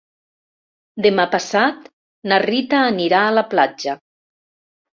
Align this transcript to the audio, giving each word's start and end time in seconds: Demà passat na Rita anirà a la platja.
Demà 1.05 1.25
passat 1.35 1.85
na 2.33 2.41
Rita 2.47 2.81
anirà 2.89 3.23
a 3.29 3.37
la 3.39 3.47
platja. 3.55 3.99